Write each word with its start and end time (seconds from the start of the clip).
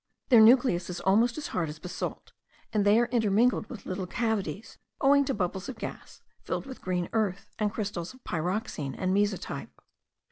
Their 0.29 0.41
nucleus 0.41 0.89
is 0.89 0.99
almost 1.01 1.37
as 1.37 1.49
hard 1.49 1.69
as 1.69 1.77
basalt, 1.77 2.31
and 2.73 2.83
they 2.83 2.97
are 2.99 3.05
intermingled 3.11 3.69
with 3.69 3.85
little 3.85 4.07
cavities, 4.07 4.79
owing 4.99 5.25
to 5.25 5.33
bubbles 5.35 5.69
of 5.69 5.77
gas, 5.77 6.23
filled 6.41 6.65
with 6.65 6.81
green 6.81 7.07
earth, 7.13 7.51
and 7.59 7.71
crystals 7.71 8.11
of 8.15 8.23
pyroxene 8.23 8.95
and 8.97 9.13
mesotype. 9.13 9.79